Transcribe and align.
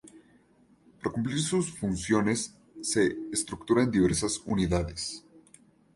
Para 0.97 1.11
cumplir 1.13 1.39
sus 1.39 1.69
funciones 1.77 2.57
se 2.81 3.19
estructura 3.31 3.83
en 3.83 3.91
diversas 3.91 4.41
unidades. 4.47 5.23